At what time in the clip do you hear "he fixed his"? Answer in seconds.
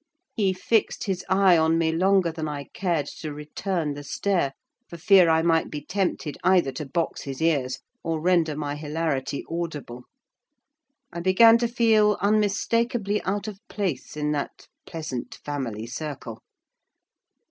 0.33-1.23